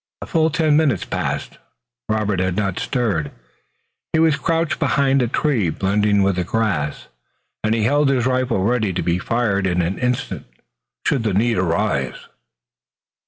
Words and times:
A 0.23 0.25
full 0.25 0.49
ten 0.49 0.75
minutes 0.75 1.05
passed. 1.05 1.59
Robert 2.09 2.39
had 2.39 2.55
not 2.55 2.79
stirred. 2.79 3.29
He 4.13 4.17
was 4.17 4.35
crouched 4.35 4.79
behind 4.79 5.21
the 5.21 5.27
tree, 5.27 5.69
blending 5.69 6.23
with 6.23 6.37
the 6.37 6.43
grass, 6.43 7.07
and 7.63 7.75
he 7.75 7.83
held 7.83 8.09
his 8.09 8.25
rifle 8.25 8.63
ready 8.63 8.93
to 8.93 9.03
be 9.03 9.19
fired 9.19 9.67
in 9.67 9.79
an 9.83 9.99
instant, 9.99 10.47
should 11.05 11.21
the 11.21 11.35
need 11.35 11.59
arise. 11.59 12.17